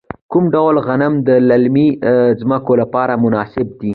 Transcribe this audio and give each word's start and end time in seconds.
کوم 0.31 0.45
ډول 0.53 0.75
غنم 0.87 1.13
د 1.27 1.29
للمي 1.49 1.87
ځمکو 2.41 2.73
لپاره 2.81 3.13
مناسب 3.23 3.67
دي؟ 3.79 3.89